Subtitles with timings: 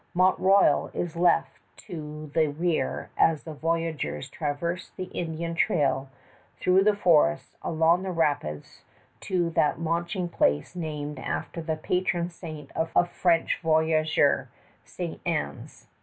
[0.15, 6.09] Mount Royal is left to the rear as the voyageurs traverse the Indian trail
[6.59, 8.81] through the forests along the rapids
[9.19, 14.49] to that launching place named after the patron saint of French voyageur
[14.83, 15.19] Ste.
[15.23, 15.87] Anne's.